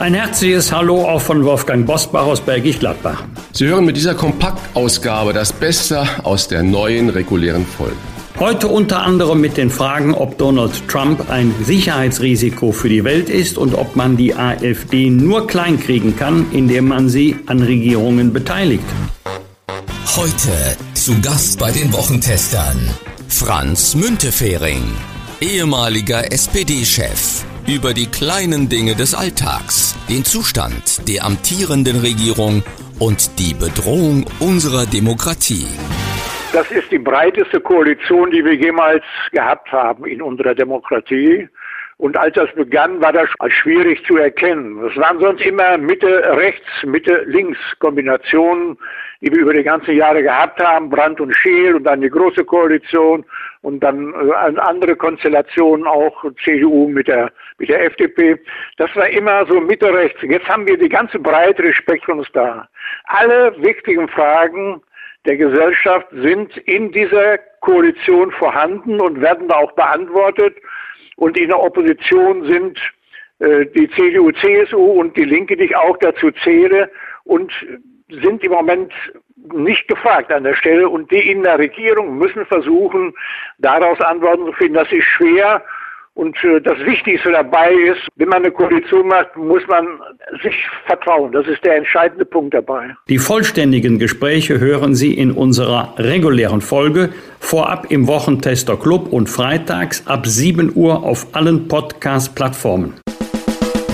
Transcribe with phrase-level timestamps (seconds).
[0.00, 3.22] Ein herzliches Hallo auch von Wolfgang Bosbach aus Bergisch Gladbach.
[3.52, 7.98] Sie hören mit dieser Kompaktausgabe das Beste aus der neuen regulären Folge.
[8.38, 13.58] Heute unter anderem mit den Fragen, ob Donald Trump ein Sicherheitsrisiko für die Welt ist
[13.58, 18.84] und ob man die AfD nur kleinkriegen kann, indem man sie an Regierungen beteiligt.
[20.16, 22.88] Heute zu Gast bei den Wochentestern
[23.28, 24.82] Franz Müntefering,
[25.42, 32.62] ehemaliger SPD-Chef, über die kleinen Dinge des Alltags, den Zustand der amtierenden Regierung
[32.98, 35.66] und die Bedrohung unserer Demokratie.
[36.52, 41.48] Das ist die breiteste Koalition, die wir jemals gehabt haben in unserer Demokratie.
[42.00, 44.82] Und als das begann, war das schwierig zu erkennen.
[44.86, 48.78] Es waren sonst immer Mitte-Rechts, Mitte-Links-Kombinationen,
[49.20, 50.88] die wir über die ganzen Jahre gehabt haben.
[50.88, 53.22] Brandt und Scheel und dann die Große Koalition
[53.60, 58.40] und dann äh, andere Konstellationen auch CDU mit der, mit der FDP.
[58.78, 60.22] Das war immer so Mitte-Rechts.
[60.22, 62.66] Jetzt haben wir die ganze Breite des Spektrums da.
[63.04, 64.80] Alle wichtigen Fragen
[65.26, 70.56] der Gesellschaft sind in dieser Koalition vorhanden und werden da auch beantwortet.
[71.20, 72.80] Und in der Opposition sind
[73.40, 76.90] äh, die CDU, CSU und die Linke, die ich auch dazu zähle,
[77.24, 77.52] und
[78.08, 78.90] sind im Moment
[79.52, 80.88] nicht gefragt an der Stelle.
[80.88, 83.12] Und die in der Regierung müssen versuchen,
[83.58, 84.74] daraus Antworten zu finden.
[84.74, 85.62] Das ist schwer.
[86.14, 89.86] Und das Wichtigste dabei ist, wenn man eine Koalition macht, muss man
[90.42, 90.54] sich
[90.86, 91.32] vertrauen.
[91.32, 92.94] Das ist der entscheidende Punkt dabei.
[93.08, 100.06] Die vollständigen Gespräche hören Sie in unserer regulären Folge vorab im Wochentester Club und freitags
[100.06, 103.00] ab 7 Uhr auf allen Podcast-Plattformen.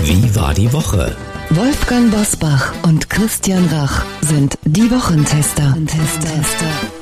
[0.03, 1.15] Wie war die Woche?
[1.49, 5.63] Wolfgang Bosbach und Christian Rach sind die Wochentester.
[5.63, 6.96] Wochentester.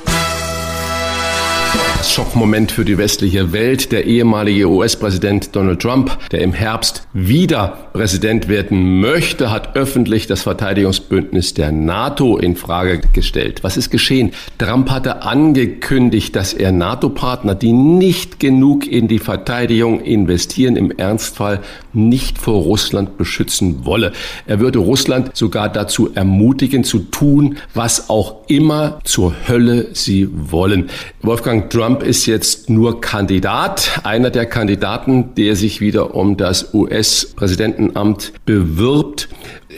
[2.10, 3.92] Schockmoment für die westliche Welt.
[3.92, 10.42] Der ehemalige US-Präsident Donald Trump, der im Herbst wieder Präsident werden möchte, hat öffentlich das
[10.42, 13.62] Verteidigungsbündnis der NATO in Frage gestellt.
[13.62, 14.32] Was ist geschehen?
[14.58, 21.60] Trump hatte angekündigt, dass er NATO-Partner, die nicht genug in die Verteidigung investieren, im Ernstfall
[21.96, 24.12] nicht vor Russland beschützen wolle.
[24.46, 30.90] Er würde Russland sogar dazu ermutigen, zu tun, was auch immer zur Hölle sie wollen.
[31.22, 38.32] Wolfgang Trump ist jetzt nur Kandidat, einer der Kandidaten, der sich wieder um das US-Präsidentenamt
[38.44, 39.28] bewirbt.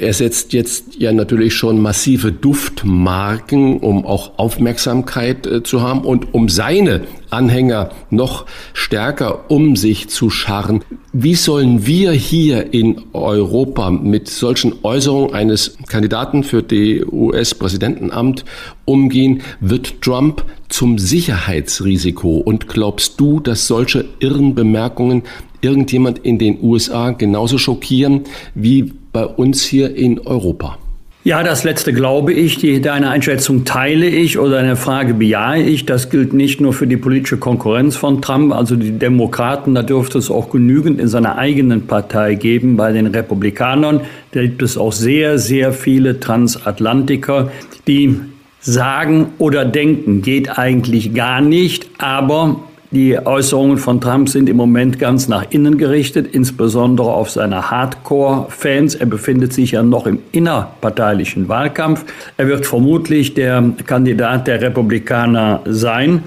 [0.00, 6.34] Er setzt jetzt ja natürlich schon massive Duftmarken, um auch Aufmerksamkeit äh, zu haben und
[6.34, 10.84] um seine Anhänger noch stärker um sich zu scharren.
[11.12, 18.44] Wie sollen wir hier in Europa mit solchen Äußerungen eines Kandidaten für die US-Präsidentenamt
[18.84, 19.42] umgehen?
[19.60, 22.36] Wird Trump zum Sicherheitsrisiko?
[22.38, 25.24] Und glaubst du, dass solche irren Bemerkungen
[25.60, 28.22] irgendjemand in den USA genauso schockieren
[28.54, 30.78] wie bei uns hier in Europa?
[31.24, 32.56] Ja, das letzte glaube ich.
[32.56, 35.84] Die, deine Einschätzung teile ich oder eine Frage bejahe ich.
[35.84, 39.74] Das gilt nicht nur für die politische Konkurrenz von Trump, also die Demokraten.
[39.74, 42.76] Da dürfte es auch genügend in seiner eigenen Partei geben.
[42.76, 47.50] Bei den Republikanern da gibt es auch sehr, sehr viele Transatlantiker,
[47.86, 48.20] die
[48.60, 54.98] sagen oder denken, geht eigentlich gar nicht, aber die Äußerungen von Trump sind im Moment
[54.98, 58.94] ganz nach innen gerichtet, insbesondere auf seine Hardcore-Fans.
[58.94, 62.06] Er befindet sich ja noch im innerparteilichen Wahlkampf.
[62.38, 66.22] Er wird vermutlich der Kandidat der Republikaner sein.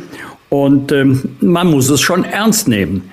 [0.49, 3.09] Und ähm, man muss es schon ernst nehmen.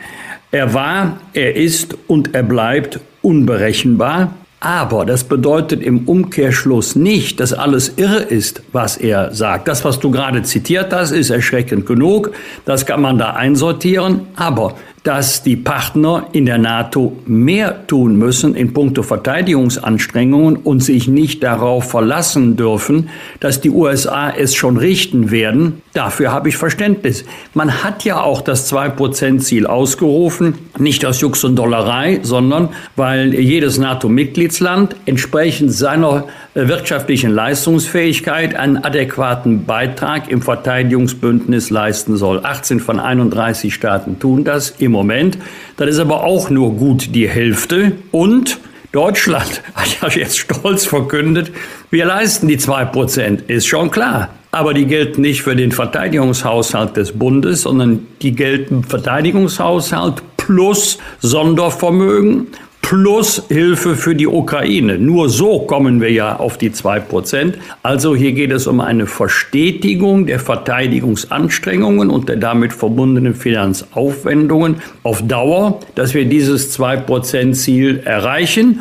[0.51, 4.35] Er war, er ist und er bleibt unberechenbar.
[4.61, 9.69] Aber das bedeutet im Umkehrschluss nicht, dass alles irre ist, was er sagt.
[9.69, 12.33] Das, was du gerade zitiert hast, ist erschreckend genug.
[12.65, 14.23] Das kann man da einsortieren.
[14.35, 21.09] Aber dass die Partner in der NATO mehr tun müssen in puncto Verteidigungsanstrengungen und sich
[21.09, 23.09] nicht darauf verlassen dürfen,
[23.41, 25.83] dass die USA es schon richten werden.
[25.95, 27.25] Dafür habe ich Verständnis.
[27.55, 33.79] Man hat ja auch das 2%-Ziel ausgerufen, nicht aus Jux und Dollerei, sondern weil jedes
[33.79, 42.45] NATO-Mitgliedsland entsprechend seiner wirtschaftlichen Leistungsfähigkeit einen adäquaten Beitrag im Verteidigungsbündnis leisten soll.
[42.45, 45.39] 18 von 31 Staaten tun das im Moment.
[45.77, 48.59] Das ist aber auch nur gut die Hälfte und
[48.93, 51.53] Deutschland hat ja jetzt stolz verkündet,
[51.91, 54.31] wir leisten die zwei Prozent, ist schon klar.
[54.51, 62.47] Aber die gelten nicht für den Verteidigungshaushalt des Bundes, sondern die gelten Verteidigungshaushalt plus Sondervermögen
[62.89, 64.99] plus Hilfe für die Ukraine.
[64.99, 67.59] Nur so kommen wir ja auf die zwei Prozent.
[67.83, 75.21] Also hier geht es um eine Verstetigung der Verteidigungsanstrengungen und der damit verbundenen Finanzaufwendungen auf
[75.29, 78.81] Dauer, dass wir dieses zwei Prozent Ziel erreichen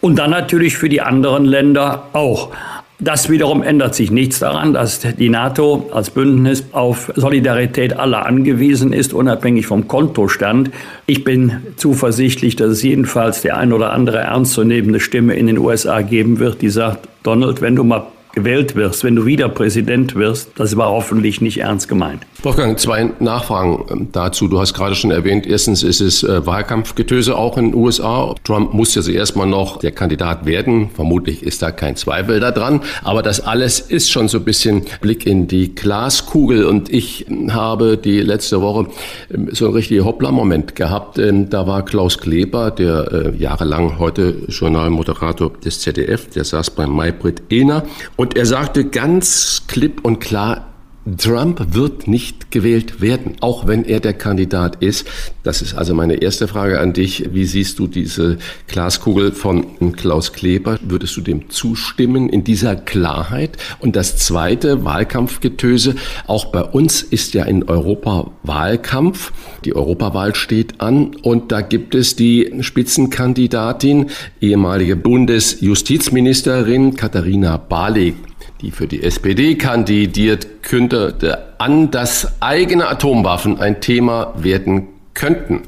[0.00, 2.50] und dann natürlich für die anderen Länder auch.
[3.00, 8.92] Das wiederum ändert sich nichts daran, dass die NATO als Bündnis auf Solidarität aller angewiesen
[8.92, 10.72] ist, unabhängig vom Kontostand.
[11.06, 16.02] Ich bin zuversichtlich, dass es jedenfalls der ein oder andere ernstzunehmende Stimme in den USA
[16.02, 20.52] geben wird, die sagt, Donald, wenn du mal gewählt wirst, wenn du wieder Präsident wirst,
[20.56, 22.22] das war hoffentlich nicht ernst gemeint.
[22.44, 24.46] Wolfgang, zwei Nachfragen ähm, dazu.
[24.46, 28.32] Du hast gerade schon erwähnt, erstens ist es äh, Wahlkampfgetöse auch in den USA.
[28.44, 30.88] Trump muss ja zuerst mal noch der Kandidat werden.
[30.94, 32.80] Vermutlich ist da kein Zweifel daran.
[33.02, 36.64] Aber das alles ist schon so ein bisschen Blick in die Glaskugel.
[36.64, 38.86] Und ich habe die letzte Woche
[39.34, 41.18] ähm, so einen richtigen Hoppla-Moment gehabt.
[41.18, 46.86] Ähm, da war Klaus Kleber, der äh, jahrelang heute Journalmoderator des ZDF, der saß bei
[46.86, 47.82] Maybrit Ehner.
[48.14, 50.67] Und er sagte ganz klipp und klar,
[51.16, 55.06] Trump wird nicht gewählt werden, auch wenn er der Kandidat ist.
[55.42, 57.30] Das ist also meine erste Frage an dich.
[57.32, 60.78] Wie siehst du diese Glaskugel von Klaus Kleber?
[60.82, 63.56] Würdest du dem zustimmen in dieser Klarheit?
[63.80, 65.94] Und das zweite, Wahlkampfgetöse.
[66.26, 69.32] Auch bei uns ist ja in Europa Wahlkampf.
[69.64, 74.10] Die Europawahl steht an und da gibt es die Spitzenkandidatin,
[74.40, 78.14] ehemalige Bundesjustizministerin Katharina Barley
[78.60, 85.62] die für die SPD kandidiert, könnte an, dass eigene Atomwaffen ein Thema werden könnten.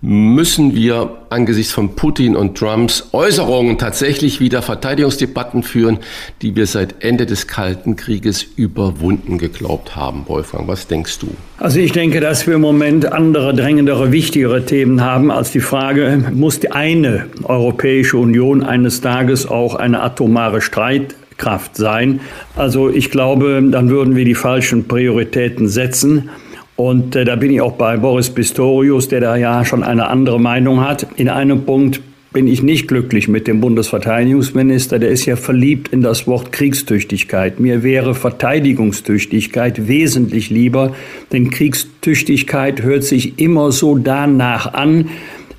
[0.00, 5.98] Müssen wir angesichts von Putin und Trumps Äußerungen tatsächlich wieder Verteidigungsdebatten führen,
[6.40, 10.22] die wir seit Ende des Kalten Krieges überwunden geglaubt haben?
[10.28, 11.26] Wolfgang, was denkst du?
[11.58, 16.30] Also ich denke, dass wir im Moment andere, drängendere, wichtigere Themen haben als die Frage,
[16.32, 22.20] muss die eine Europäische Union eines Tages auch eine atomare Streit Kraft sein.
[22.56, 26.28] Also ich glaube, dann würden wir die falschen Prioritäten setzen.
[26.76, 30.38] Und äh, da bin ich auch bei Boris Pistorius, der da ja schon eine andere
[30.38, 31.06] Meinung hat.
[31.16, 32.00] In einem Punkt
[32.32, 34.98] bin ich nicht glücklich mit dem Bundesverteidigungsminister.
[34.98, 37.58] Der ist ja verliebt in das Wort Kriegstüchtigkeit.
[37.58, 40.94] Mir wäre Verteidigungstüchtigkeit wesentlich lieber,
[41.32, 45.08] denn Kriegstüchtigkeit hört sich immer so danach an,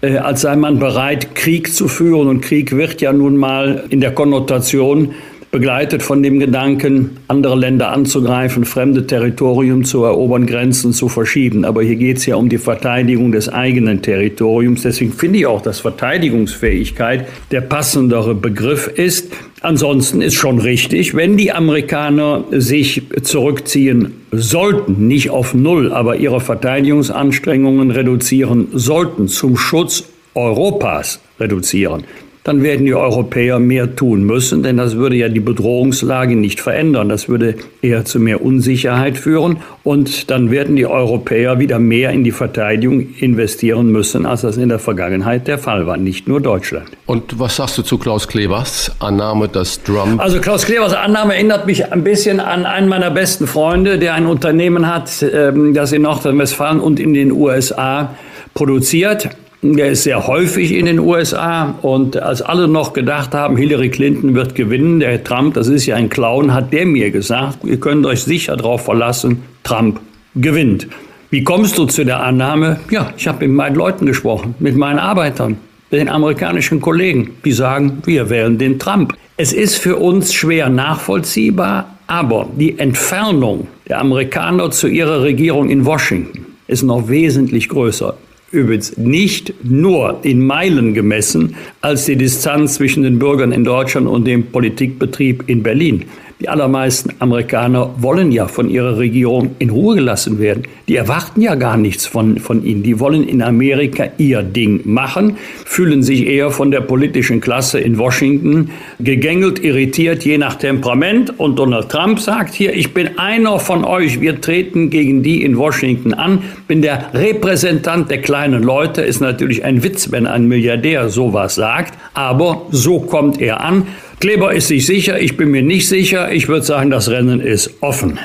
[0.01, 2.27] äh, als sei man bereit, Krieg zu führen.
[2.27, 5.13] Und Krieg wird ja nun mal in der Konnotation
[5.51, 11.65] begleitet von dem Gedanken, andere Länder anzugreifen, fremde Territorium zu erobern, Grenzen zu verschieben.
[11.65, 14.83] Aber hier geht es ja um die Verteidigung des eigenen Territoriums.
[14.83, 19.31] Deswegen finde ich auch, dass Verteidigungsfähigkeit der passendere Begriff ist.
[19.61, 26.41] Ansonsten ist schon richtig, wenn die Amerikaner sich zurückziehen sollten, nicht auf Null, aber ihre
[26.41, 30.05] Verteidigungsanstrengungen reduzieren sollten, zum Schutz
[30.35, 32.03] Europas reduzieren,
[32.43, 37.09] dann werden die Europäer mehr tun müssen, denn das würde ja die Bedrohungslage nicht verändern.
[37.09, 42.23] Das würde eher zu mehr Unsicherheit führen und dann werden die Europäer wieder mehr in
[42.23, 46.87] die Verteidigung investieren müssen, als das in der Vergangenheit der Fall war, nicht nur Deutschland.
[47.05, 50.21] Und was sagst du zu Klaus Klevers Annahme, dass Trump...
[50.21, 54.25] Also Klaus Klevers Annahme erinnert mich ein bisschen an einen meiner besten Freunde, der ein
[54.25, 58.15] Unternehmen hat, ähm, das in Nordrhein-Westfalen und in den USA
[58.53, 59.29] produziert.
[59.61, 64.33] Der ist sehr häufig in den USA und als alle noch gedacht haben, Hillary Clinton
[64.33, 68.05] wird gewinnen, der Trump, das ist ja ein Clown, hat der mir gesagt, ihr könnt
[68.05, 69.99] euch sicher darauf verlassen, Trump
[70.35, 70.87] gewinnt.
[71.29, 72.79] Wie kommst du zu der Annahme?
[72.89, 75.57] Ja, ich habe mit meinen Leuten gesprochen, mit meinen Arbeitern,
[75.91, 79.13] mit den amerikanischen Kollegen, die sagen, wir wählen den Trump.
[79.35, 85.85] Es ist für uns schwer nachvollziehbar, aber die Entfernung der Amerikaner zu ihrer Regierung in
[85.85, 88.15] Washington ist noch wesentlich größer.
[88.51, 94.25] Übrigens nicht nur in Meilen gemessen als die Distanz zwischen den Bürgern in Deutschland und
[94.25, 96.05] dem Politikbetrieb in Berlin.
[96.41, 100.63] Die allermeisten Amerikaner wollen ja von ihrer Regierung in Ruhe gelassen werden.
[100.87, 102.81] Die erwarten ja gar nichts von, von ihnen.
[102.81, 107.97] Die wollen in Amerika ihr Ding machen, fühlen sich eher von der politischen Klasse in
[107.97, 111.37] Washington gegängelt, irritiert, je nach Temperament.
[111.37, 115.57] Und Donald Trump sagt hier, ich bin einer von euch, wir treten gegen die in
[115.57, 119.01] Washington an, bin der Repräsentant der kleinen Leute.
[119.01, 123.87] Ist natürlich ein Witz, wenn ein Milliardär sowas sagt, aber so kommt er an.
[124.19, 126.29] Kleber ist sich sicher, ich bin mir nicht sicher.
[126.33, 128.19] Ich würde sagen, das Rennen ist offen.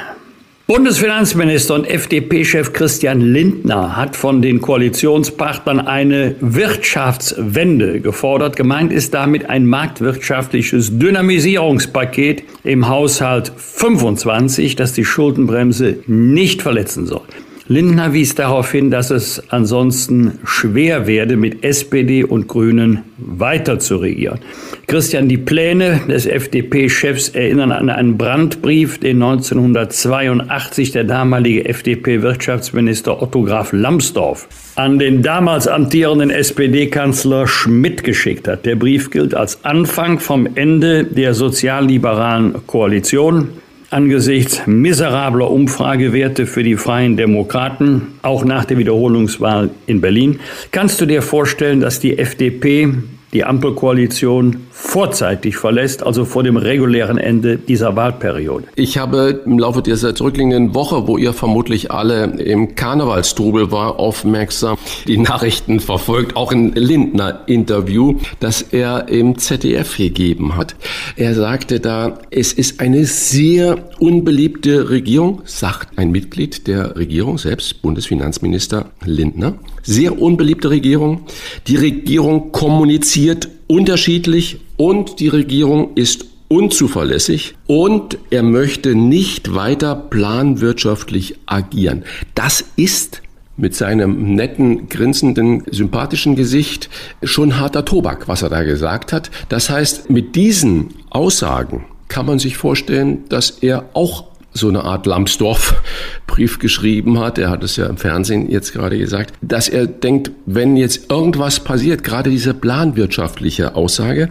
[0.66, 8.56] Bundesfinanzminister und FDP-Chef Christian Lindner hat von den Koalitionspartnern eine Wirtschaftswende gefordert.
[8.56, 17.22] Gemeint ist damit ein marktwirtschaftliches Dynamisierungspaket im Haushalt 25, das die Schuldenbremse nicht verletzen soll.
[17.66, 23.96] Lindner wies darauf hin, dass es ansonsten schwer werde, mit SPD und Grünen weiter zu
[23.96, 24.40] regieren.
[24.86, 33.42] Christian, die Pläne des FDP-Chefs erinnern an einen Brandbrief, den 1982 der damalige FDP-Wirtschaftsminister Otto
[33.42, 38.66] Graf Lambsdorff an den damals amtierenden SPD-Kanzler Schmidt geschickt hat.
[38.66, 43.48] Der Brief gilt als Anfang vom Ende der sozialliberalen Koalition
[43.94, 50.40] angesichts miserabler Umfragewerte für die Freien Demokraten, auch nach der Wiederholungswahl in Berlin.
[50.72, 52.92] Kannst du dir vorstellen, dass die FDP
[53.34, 58.68] die Ampelkoalition vorzeitig verlässt, also vor dem regulären Ende dieser Wahlperiode.
[58.76, 64.78] Ich habe im Laufe dieser zurückliegenden Woche, wo ihr vermutlich alle im Karnevalstrubel war, aufmerksam
[65.08, 70.76] die Nachrichten verfolgt, auch ein Lindner-Interview, das er im ZDF gegeben hat.
[71.16, 77.82] Er sagte da, es ist eine sehr unbeliebte Regierung, sagt ein Mitglied der Regierung selbst,
[77.82, 79.54] Bundesfinanzminister Lindner.
[79.84, 81.26] Sehr unbeliebte Regierung.
[81.68, 91.36] Die Regierung kommuniziert unterschiedlich und die Regierung ist unzuverlässig und er möchte nicht weiter planwirtschaftlich
[91.46, 92.04] agieren.
[92.34, 93.22] Das ist
[93.56, 96.90] mit seinem netten, grinsenden, sympathischen Gesicht
[97.22, 99.30] schon harter Tobak, was er da gesagt hat.
[99.48, 104.24] Das heißt, mit diesen Aussagen kann man sich vorstellen, dass er auch
[104.54, 109.34] so eine Art Lambsdorff-Brief geschrieben hat, er hat es ja im Fernsehen jetzt gerade gesagt,
[109.42, 114.30] dass er denkt, wenn jetzt irgendwas passiert, gerade diese planwirtschaftliche Aussage,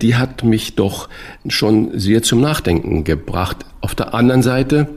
[0.00, 1.08] die hat mich doch
[1.48, 3.58] schon sehr zum Nachdenken gebracht.
[3.80, 4.88] Auf der anderen Seite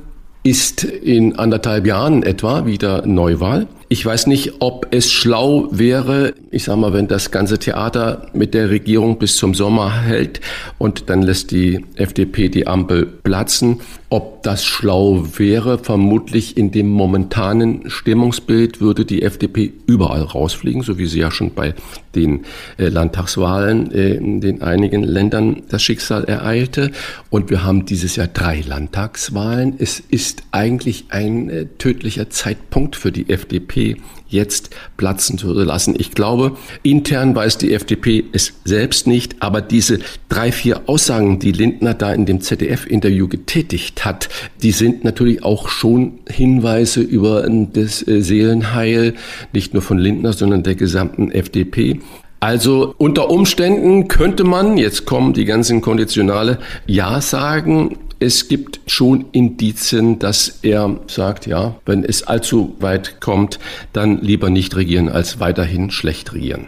[0.44, 3.68] ist in anderthalb Jahren etwa wieder Neuwahl.
[3.90, 8.54] Ich weiß nicht, ob es schlau wäre, ich sag mal, wenn das ganze Theater mit
[8.54, 10.40] der Regierung bis zum Sommer hält
[10.78, 15.78] und dann lässt die FDP die Ampel platzen, ob das schlau wäre.
[15.78, 21.54] Vermutlich in dem momentanen Stimmungsbild würde die FDP überall rausfliegen, so wie sie ja schon
[21.54, 21.76] bei
[22.16, 22.46] den
[22.78, 26.92] äh, Landtagswahlen äh, in den einigen Ländern das Schicksal ereilte.
[27.30, 29.76] Und wir haben dieses Jahr drei Landtagswahlen.
[29.78, 33.98] Es ist eigentlich ein äh, tödlicher Zeitpunkt für die FDP
[34.30, 35.96] jetzt platzen zu lassen.
[35.98, 40.00] Ich glaube, intern weiß die FDP es selbst nicht, aber diese
[40.30, 44.30] drei, vier Aussagen, die Lindner da in dem ZDF-Interview getätigt hat,
[44.62, 49.14] die sind natürlich auch schon Hinweise über das äh, Seelenheil,
[49.54, 52.00] nicht nur von Lindner, sondern der gesamten FDP.
[52.40, 59.26] Also unter Umständen könnte man, jetzt kommen die ganzen Konditionale, ja sagen, es gibt schon
[59.32, 63.60] Indizien, dass er sagt, ja, wenn es allzu weit kommt,
[63.94, 66.68] dann lieber nicht regieren als weiterhin schlecht regieren.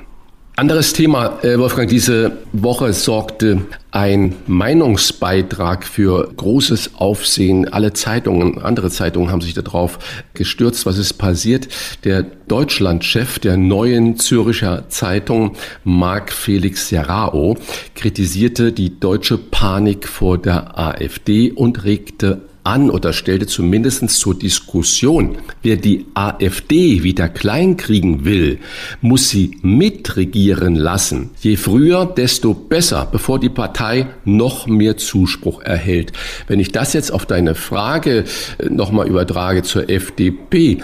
[0.61, 7.67] Anderes Thema, äh, Wolfgang, diese Woche sorgte ein Meinungsbeitrag für großes Aufsehen.
[7.67, 9.97] Alle Zeitungen, andere Zeitungen haben sich darauf
[10.35, 11.67] gestürzt, was ist passiert.
[12.03, 17.57] Der Deutschlandchef der neuen Züricher Zeitung, Marc Felix Serrao,
[17.95, 25.37] kritisierte die deutsche Panik vor der AfD und regte an oder stellte zumindest zur Diskussion,
[25.61, 28.59] wer die AfD wieder kleinkriegen will,
[29.01, 31.31] muss sie mitregieren lassen.
[31.41, 36.13] Je früher, desto besser, bevor die Partei noch mehr Zuspruch erhält.
[36.47, 38.25] Wenn ich das jetzt auf deine Frage
[38.57, 40.79] äh, nochmal übertrage zur FDP,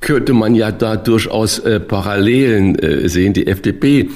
[0.00, 3.32] könnte man ja da durchaus äh, Parallelen äh, sehen.
[3.32, 4.10] Die FDP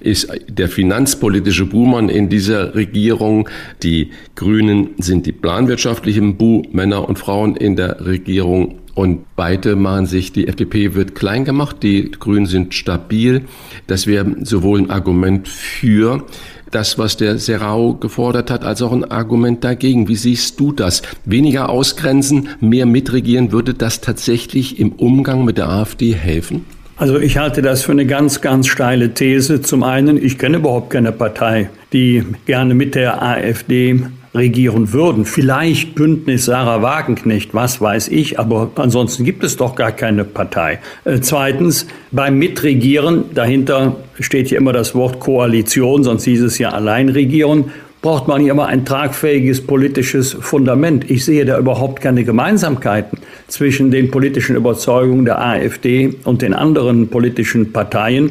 [0.00, 3.48] ist der finanzpolitische Buhmann in dieser Regierung.
[3.82, 8.78] Die Grünen sind die planwirtschaftlichen Buhmänner und Frauen in der Regierung.
[8.96, 13.42] Und beide machen sich, die FDP wird klein gemacht, die Grünen sind stabil.
[13.86, 16.24] Das wäre sowohl ein Argument für
[16.70, 20.08] das, was der Serrao gefordert hat, als auch ein Argument dagegen.
[20.08, 21.02] Wie siehst du das?
[21.26, 26.64] Weniger ausgrenzen, mehr mitregieren, würde das tatsächlich im Umgang mit der AfD helfen?
[26.96, 29.60] Also ich halte das für eine ganz, ganz steile These.
[29.60, 34.00] Zum einen, ich kenne überhaupt keine Partei, die gerne mit der AfD
[34.36, 35.24] regieren würden.
[35.24, 40.78] Vielleicht Bündnis Sarah Wagenknecht, was weiß ich, aber ansonsten gibt es doch gar keine Partei.
[41.04, 46.70] Äh, zweitens, beim Mitregieren, dahinter steht ja immer das Wort Koalition, sonst hieß es ja
[46.70, 47.72] Alleinregieren
[48.06, 51.10] braucht man hier immer ein tragfähiges politisches Fundament.
[51.10, 57.08] Ich sehe da überhaupt keine Gemeinsamkeiten zwischen den politischen Überzeugungen der AfD und den anderen
[57.08, 58.30] politischen Parteien,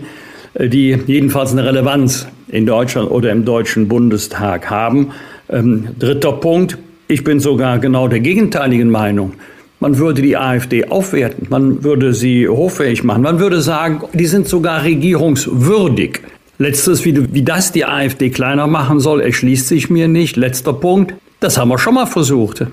[0.54, 5.12] äh, die jedenfalls eine Relevanz in Deutschland oder im Deutschen Bundestag haben.
[5.50, 6.78] Ähm, dritter Punkt.
[7.08, 9.34] Ich bin sogar genau der gegenteiligen Meinung.
[9.80, 14.48] Man würde die AfD aufwerten, man würde sie hoffähig machen, man würde sagen, die sind
[14.48, 16.22] sogar regierungswürdig.
[16.58, 20.38] Letztes, wie, wie das die AfD kleiner machen soll, erschließt sich mir nicht.
[20.38, 22.66] Letzter Punkt, das haben wir schon mal versucht.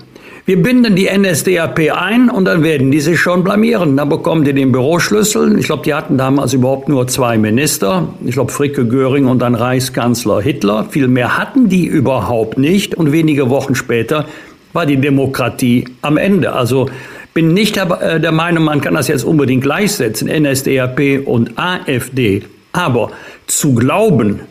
[0.45, 3.95] Wir binden die NSDAP ein und dann werden die sich schon blamieren.
[3.95, 5.57] Dann bekommen die den Büroschlüssel.
[5.57, 8.09] Ich glaube, die hatten damals überhaupt nur zwei Minister.
[8.25, 10.87] Ich glaube, Fricke Göring und dann Reichskanzler Hitler.
[10.89, 12.93] Viel mehr hatten die überhaupt nicht.
[12.93, 14.25] Und wenige Wochen später
[14.73, 16.51] war die Demokratie am Ende.
[16.51, 16.89] Also
[17.33, 22.43] bin nicht der, äh, Meinung, man kann das jetzt unbedingt gleichsetzen, NSDAP und AfD.
[22.73, 23.11] Aber
[23.47, 24.41] zu glauben,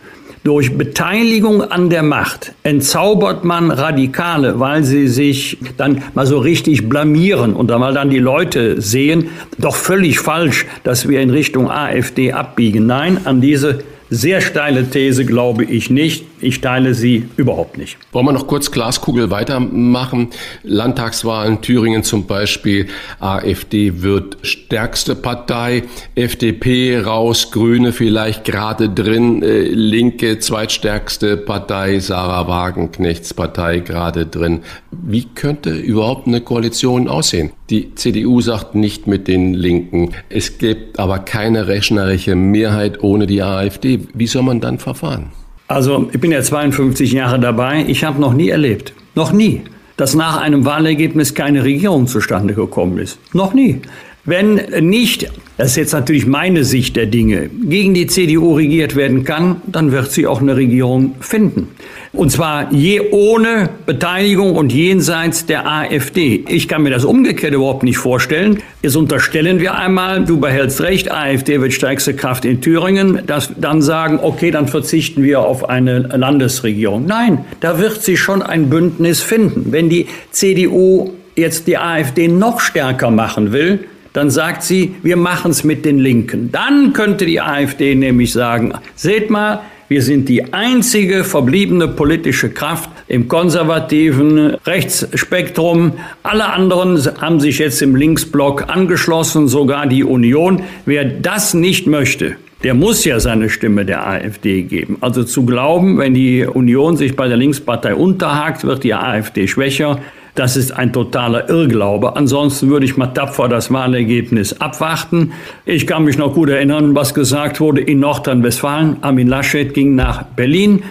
[0.45, 6.89] durch Beteiligung an der Macht entzaubert man Radikale, weil sie sich dann mal so richtig
[6.89, 12.33] blamieren und mal dann die Leute sehen, doch völlig falsch, dass wir in Richtung AfD
[12.33, 12.87] abbiegen.
[12.87, 16.27] Nein, an diese sehr steile These glaube ich nicht.
[16.43, 17.99] Ich teile sie überhaupt nicht.
[18.11, 20.31] Wollen wir noch kurz Glaskugel weitermachen?
[20.65, 22.89] Landtagswahlen Thüringen zum Beispiel.
[23.21, 25.85] AfD wird stärkste Partei.
[26.17, 29.43] FDP raus, Grüne vielleicht gerade drin.
[29.43, 32.01] Äh, Linke zweitstärkste Partei.
[32.01, 34.63] Sarah Wagenknechts Partei gerade drin.
[34.91, 37.53] Wie könnte überhaupt eine Koalition aussehen?
[37.71, 40.11] Die CDU sagt nicht mit den Linken.
[40.29, 44.01] Es gibt aber keine rechnerische Mehrheit ohne die AfD.
[44.13, 45.31] Wie soll man dann verfahren?
[45.73, 47.87] Also ich bin ja 52 Jahre dabei.
[47.89, 49.63] Ich habe noch nie erlebt, noch nie,
[49.97, 53.19] dass nach einem Wahlergebnis keine Regierung zustande gekommen ist.
[53.33, 53.81] Noch nie.
[54.27, 59.25] Wenn nicht, das ist jetzt natürlich meine Sicht der Dinge, gegen die CDU regiert werden
[59.25, 61.69] kann, dann wird sie auch eine Regierung finden.
[62.13, 66.45] Und zwar je ohne Beteiligung und jenseits der AfD.
[66.47, 68.59] Ich kann mir das umgekehrt überhaupt nicht vorstellen.
[68.83, 73.81] Jetzt unterstellen wir einmal, du behältst recht, AfD wird stärkste Kraft in Thüringen, dass dann
[73.81, 77.07] sagen, okay, dann verzichten wir auf eine Landesregierung.
[77.07, 79.73] Nein, da wird sie schon ein Bündnis finden.
[79.73, 85.51] Wenn die CDU jetzt die AfD noch stärker machen will, dann sagt sie, wir machen
[85.51, 86.53] es mit den Linken.
[86.53, 92.91] Dann könnte die AfD nämlich sagen, seht mal, wir sind die einzige verbliebene politische Kraft
[93.09, 95.93] im konservativen Rechtsspektrum.
[96.23, 100.63] Alle anderen haben sich jetzt im Linksblock angeschlossen, sogar die Union.
[100.87, 104.99] Wer das nicht möchte, der muss ja seine Stimme der AfD geben.
[105.01, 110.01] Also zu glauben, wenn die Union sich bei der Linkspartei unterhakt, wird die AfD schwächer.
[110.35, 112.17] Das ist ein totaler Irrglaube.
[112.17, 115.33] Ansonsten würde ich mal tapfer das Wahlergebnis abwarten.
[115.67, 118.99] Ich kann mich noch gut erinnern, was gesagt wurde in Nordrhein-Westfalen.
[119.03, 120.83] Armin Laschet ging nach Berlin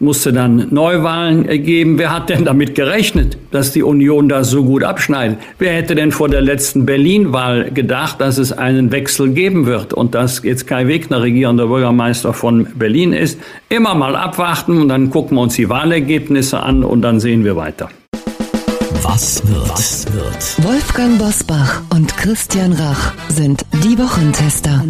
[0.00, 1.98] musste dann Neuwahlen geben.
[1.98, 5.38] Wer hat denn damit gerechnet, dass die Union da so gut abschneidet?
[5.58, 10.14] Wer hätte denn vor der letzten Berlin-Wahl gedacht, dass es einen Wechsel geben wird und
[10.14, 13.38] dass jetzt Kai Wegner regierender Bürgermeister von Berlin ist?
[13.68, 17.56] Immer mal abwarten und dann gucken wir uns die Wahlergebnisse an und dann sehen wir
[17.56, 17.90] weiter.
[19.02, 19.70] Was wird?
[19.70, 20.64] Was wird?
[20.64, 24.84] Wolfgang Bosbach und Christian Rach sind die Wochentester.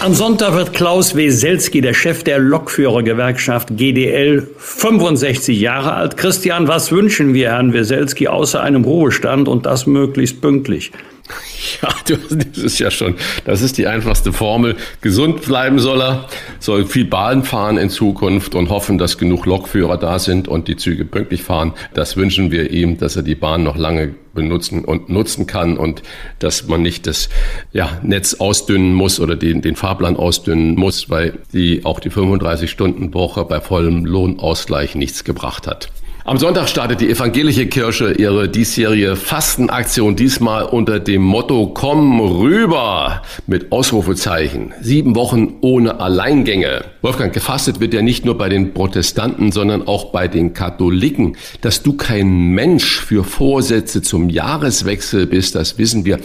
[0.00, 6.16] Am Sonntag wird Klaus Weselski, der Chef der Lokführergewerkschaft GDL, 65 Jahre alt.
[6.16, 10.90] Christian, was wünschen wir Herrn Weselski außer einem Ruhestand und das möglichst pünktlich?
[11.82, 13.14] Ja, das ist ja schon,
[13.44, 14.76] das ist die einfachste Formel.
[15.00, 19.96] Gesund bleiben soll er, soll viel Bahn fahren in Zukunft und hoffen, dass genug Lokführer
[19.96, 21.72] da sind und die Züge pünktlich fahren.
[21.94, 26.02] Das wünschen wir ihm, dass er die Bahn noch lange benutzen und nutzen kann und
[26.38, 27.28] dass man nicht das
[27.72, 33.44] ja, Netz ausdünnen muss oder den, den Fahrplan ausdünnen muss, weil die auch die 35-Stunden-Woche
[33.44, 35.90] bei vollem Lohnausgleich nichts gebracht hat.
[36.24, 43.22] Am Sonntag startet die evangelische Kirche ihre diesjährige Fastenaktion, diesmal unter dem Motto Komm rüber
[43.46, 44.74] mit Ausrufezeichen.
[44.82, 46.84] Sieben Wochen ohne Alleingänge.
[47.00, 51.38] Wolfgang, gefastet wird ja nicht nur bei den Protestanten, sondern auch bei den Katholiken.
[51.62, 56.20] Dass du kein Mensch für Vorsätze zum Jahreswechsel bist, das wissen wir.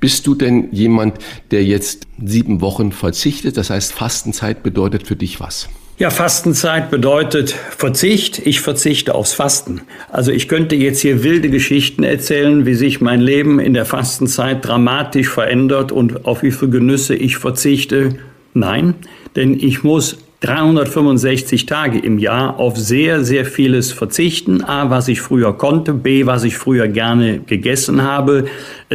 [0.00, 1.18] Bist du denn jemand,
[1.52, 3.56] der jetzt sieben Wochen verzichtet?
[3.56, 5.68] Das heißt, Fastenzeit bedeutet für dich was?
[5.98, 8.46] Ja, Fastenzeit bedeutet Verzicht.
[8.46, 9.80] Ich verzichte aufs Fasten.
[10.12, 14.62] Also ich könnte jetzt hier wilde Geschichten erzählen, wie sich mein Leben in der Fastenzeit
[14.62, 18.18] dramatisch verändert und auf wie viele Genüsse ich verzichte.
[18.52, 18.94] Nein,
[19.36, 24.62] denn ich muss 365 Tage im Jahr auf sehr, sehr vieles verzichten.
[24.62, 28.44] A, was ich früher konnte, B, was ich früher gerne gegessen habe,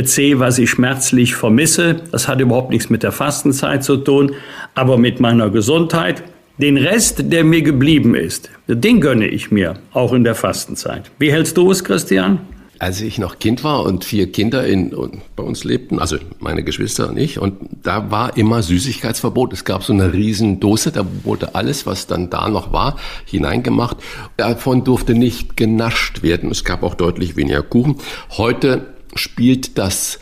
[0.03, 1.95] C, was ich schmerzlich vermisse.
[2.11, 4.35] Das hat überhaupt nichts mit der Fastenzeit zu tun,
[4.75, 6.21] aber mit meiner Gesundheit.
[6.57, 11.09] Den Rest, der mir geblieben ist, den gönne ich mir, auch in der Fastenzeit.
[11.17, 12.39] Wie hältst du es, Christian?
[12.81, 14.89] als ich noch Kind war und vier Kinder in,
[15.35, 19.53] bei uns lebten, also meine Geschwister und ich, und da war immer Süßigkeitsverbot.
[19.53, 23.97] Es gab so eine riesen Dose, da wurde alles, was dann da noch war, hineingemacht.
[24.35, 26.49] Davon durfte nicht genascht werden.
[26.49, 27.97] Es gab auch deutlich weniger Kuchen.
[28.31, 30.17] Heute spielt das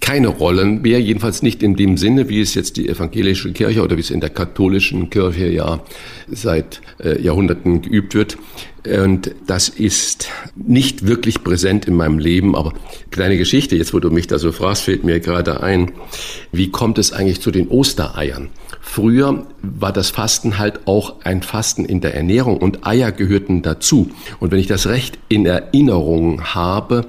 [0.00, 3.96] keine Rollen mehr, jedenfalls nicht in dem Sinne, wie es jetzt die evangelische Kirche oder
[3.96, 5.80] wie es in der katholischen Kirche ja
[6.26, 8.38] seit äh, Jahrhunderten geübt wird.
[8.86, 12.72] Und das ist nicht wirklich präsent in meinem Leben, aber
[13.10, 15.92] kleine Geschichte, jetzt wo du mich da so fragst, fällt mir gerade ein,
[16.50, 18.48] wie kommt es eigentlich zu den Ostereiern?
[18.80, 24.10] Früher war das Fasten halt auch ein Fasten in der Ernährung und Eier gehörten dazu.
[24.40, 27.06] Und wenn ich das recht in Erinnerung habe,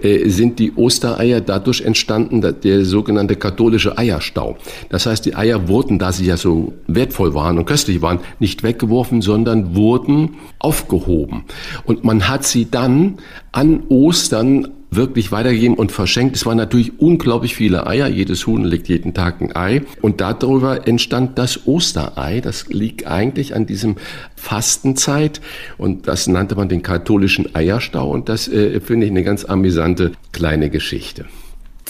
[0.00, 4.56] äh, sind die Ostereier dadurch entstanden, der sogenannte katholische Eierstau.
[4.88, 8.62] Das heißt, die Eier wurden, da sie ja so wertvoll waren und köstlich waren, nicht
[8.62, 11.09] weggeworfen, sondern wurden aufgehoben.
[11.84, 13.18] Und man hat sie dann
[13.52, 16.36] an Ostern wirklich weitergegeben und verschenkt.
[16.36, 18.08] Es waren natürlich unglaublich viele Eier.
[18.08, 19.82] Jedes Huhn legt jeden Tag ein Ei.
[20.02, 22.40] Und darüber entstand das Osterei.
[22.40, 23.96] Das liegt eigentlich an diesem
[24.34, 25.40] Fastenzeit.
[25.78, 28.10] Und das nannte man den katholischen Eierstau.
[28.10, 31.26] Und das äh, finde ich eine ganz amüsante kleine Geschichte.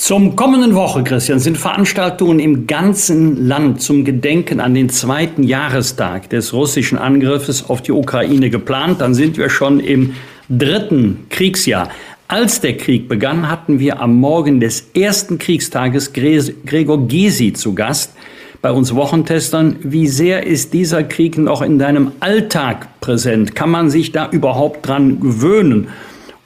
[0.00, 6.30] Zum kommenden Woche, Christian, sind Veranstaltungen im ganzen Land zum Gedenken an den zweiten Jahrestag
[6.30, 9.02] des russischen Angriffes auf die Ukraine geplant.
[9.02, 10.14] Dann sind wir schon im
[10.48, 11.90] dritten Kriegsjahr.
[12.28, 18.14] Als der Krieg begann, hatten wir am Morgen des ersten Kriegstages Gregor Gysi zu Gast
[18.62, 19.76] bei uns Wochentestern.
[19.82, 23.54] Wie sehr ist dieser Krieg noch in deinem Alltag präsent?
[23.54, 25.88] Kann man sich da überhaupt dran gewöhnen?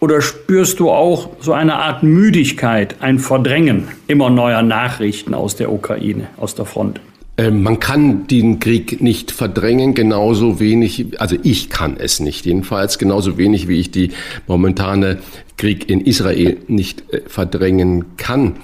[0.04, 5.72] Oder spürst du auch so eine Art Müdigkeit, ein Verdrängen immer neuer Nachrichten aus der
[5.72, 7.00] Ukraine, aus der Front?
[7.38, 12.98] Ähm, man kann den Krieg nicht verdrängen, genauso wenig, also ich kann es nicht jedenfalls,
[12.98, 14.10] genauso wenig wie ich die
[14.46, 15.20] momentane
[15.56, 18.56] Krieg in Israel nicht äh, verdrängen kann.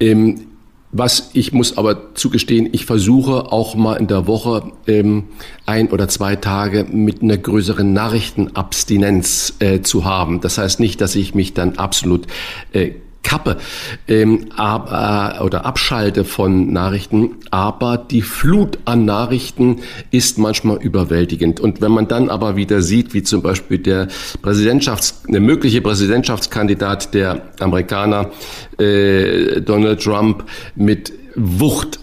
[0.00, 0.47] Ähm,
[0.90, 5.24] was ich muss aber zugestehen, ich versuche auch mal in der Woche ähm,
[5.66, 10.40] ein oder zwei Tage mit einer größeren Nachrichtenabstinenz äh, zu haben.
[10.40, 12.26] Das heißt nicht, dass ich mich dann absolut
[12.72, 13.58] äh, kappe
[14.06, 14.90] ähm, ab,
[15.38, 21.60] äh, oder abschalte von Nachrichten, aber die Flut an Nachrichten ist manchmal überwältigend.
[21.60, 24.08] Und wenn man dann aber wieder sieht, wie zum Beispiel der
[24.42, 28.30] Präsidentschafts-, der mögliche Präsidentschaftskandidat der Amerikaner,
[28.78, 32.00] äh, Donald Trump, mit Wucht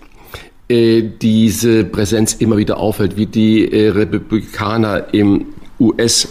[0.68, 5.48] äh, diese Präsenz immer wieder auffällt, wie die äh, Republikaner im
[5.80, 6.28] US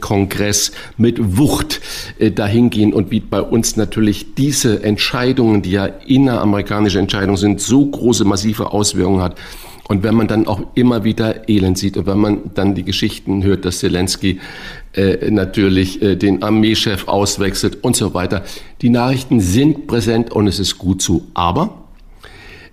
[0.00, 1.80] Kongress mit Wucht
[2.18, 7.86] äh, dahingehen und wie bei uns natürlich diese Entscheidungen, die ja inneramerikanische Entscheidungen sind, so
[7.86, 9.38] große, massive Auswirkungen hat.
[9.88, 13.44] Und wenn man dann auch immer wieder Elend sieht und wenn man dann die Geschichten
[13.44, 14.40] hört, dass Zelensky
[14.94, 18.42] äh, natürlich äh, den Armeechef auswechselt und so weiter,
[18.82, 21.22] die Nachrichten sind präsent und es ist gut so.
[21.34, 21.84] Aber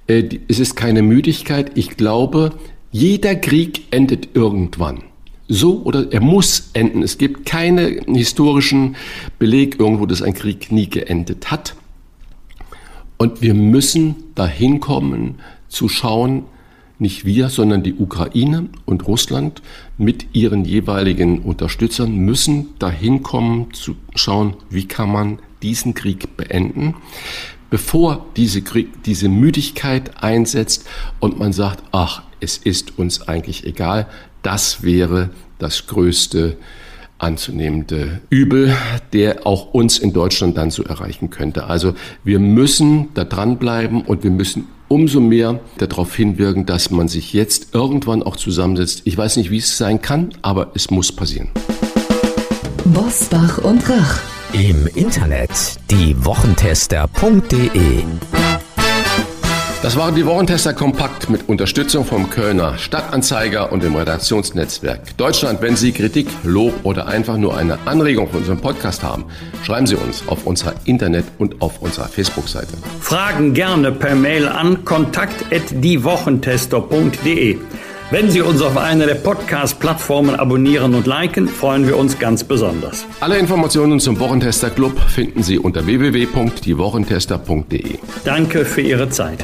[0.08, 1.72] äh, es ist keine Müdigkeit.
[1.76, 2.54] Ich glaube,
[2.92, 5.04] jeder Krieg endet irgendwann
[5.48, 7.04] so oder er muss enden.
[7.04, 8.96] Es gibt keinen historischen
[9.40, 11.76] Beleg irgendwo, dass ein Krieg nie geendet hat.
[13.18, 16.44] Und wir müssen dahin kommen zu schauen,
[17.00, 19.62] nicht wir, sondern die Ukraine und Russland
[19.98, 26.96] mit ihren jeweiligen Unterstützern müssen dahin kommen zu schauen, wie kann man diesen Krieg beenden,
[27.70, 30.88] bevor diese, Krieg, diese Müdigkeit einsetzt
[31.20, 34.08] und man sagt, ach, es ist uns eigentlich egal,
[34.44, 36.58] das wäre das größte
[37.18, 38.76] anzunehmende Übel,
[39.14, 41.66] der auch uns in Deutschland dann so erreichen könnte.
[41.66, 47.34] Also wir müssen da dranbleiben und wir müssen umso mehr darauf hinwirken, dass man sich
[47.34, 49.04] jetzt irgendwann auch zusammensetzt.
[49.06, 51.50] Ich weiß nicht, wie es sein kann, aber es muss passieren.
[52.86, 54.20] Bosbach und Rach.
[54.52, 55.50] Im Internet
[55.90, 58.04] diewochentester.de
[59.84, 65.62] das waren die Wochentester kompakt mit Unterstützung vom Kölner Stadtanzeiger und dem Redaktionsnetzwerk Deutschland.
[65.62, 69.26] Wenn Sie Kritik, Lob oder einfach nur eine Anregung für unseren Podcast haben,
[69.66, 72.78] schreiben Sie uns auf unserer Internet- und auf unserer Facebook-Seite.
[73.02, 77.58] Fragen gerne per Mail an kontakt@diewochentester.de.
[78.14, 83.08] Wenn Sie uns auf einer der Podcast-Plattformen abonnieren und liken, freuen wir uns ganz besonders.
[83.22, 87.98] Alle Informationen zum Wochentester Club finden Sie unter www.diewochentester.de.
[88.24, 89.44] Danke für Ihre Zeit.